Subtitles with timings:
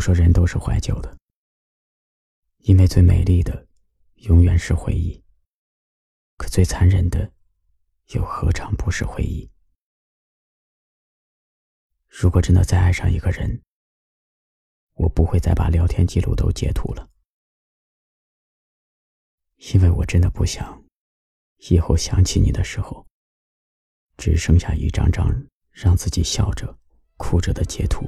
[0.00, 1.16] 说人都是怀旧的，
[2.58, 3.66] 因为最美丽的
[4.14, 5.22] 永远是回忆，
[6.36, 7.30] 可最残忍的
[8.14, 9.48] 又何尝不是回忆？
[12.08, 13.62] 如果真的再爱上一个人，
[14.94, 17.08] 我不会再把聊天记录都截图了，
[19.72, 20.84] 因为我真的不想
[21.68, 23.06] 以后想起你的时候，
[24.16, 25.28] 只剩下一张张
[25.70, 26.78] 让自己笑着、
[27.16, 28.04] 哭着的截图。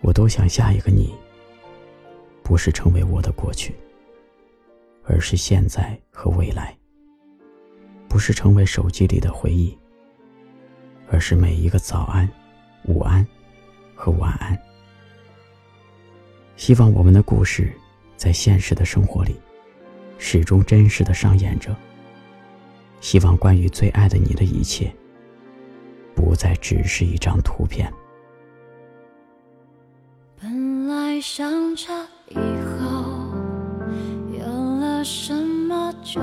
[0.00, 1.14] 我都想下一个你，
[2.42, 3.74] 不是成为我的过去，
[5.04, 6.74] 而是现在和未来；
[8.08, 9.76] 不是成为手机里的回忆，
[11.08, 12.28] 而是每一个早安、
[12.84, 13.26] 午安
[13.94, 14.58] 和晚安。
[16.56, 17.72] 希望我们的故事，
[18.16, 19.36] 在现实的生活里，
[20.18, 21.76] 始终真实的上演着。
[23.00, 24.90] 希望关于最爱的你的一切，
[26.14, 27.90] 不再只是一张图片。
[31.20, 31.92] 想着
[32.28, 33.04] 以后
[34.38, 34.46] 有
[34.80, 36.18] 了什么就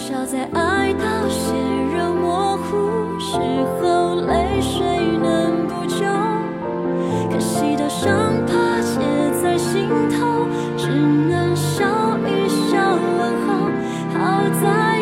[0.00, 1.52] 少在爱到血
[1.94, 3.36] 肉模糊时
[3.80, 4.80] 候，泪水
[5.22, 6.06] 能补救，
[7.30, 8.98] 可惜的伤疤结
[9.42, 10.46] 在心头，
[10.78, 11.84] 只能笑
[12.26, 13.68] 一笑问候。
[14.14, 14.99] 好在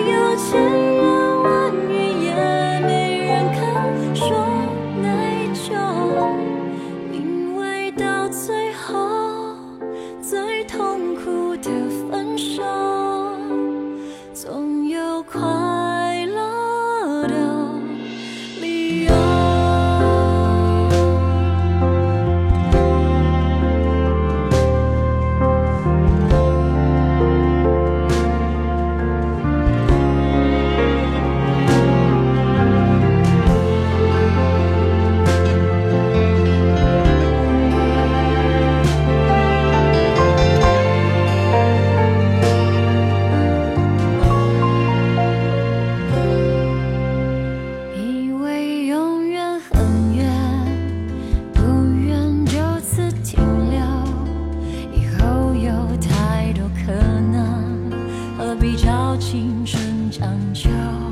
[59.19, 61.08] 青春将就。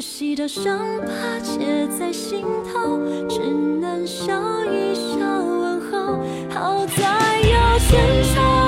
[0.00, 2.40] 可惜的伤疤结在心
[2.72, 2.96] 头，
[3.28, 4.32] 只能笑
[4.64, 6.24] 一笑问候。
[6.48, 8.59] 好在有牵手。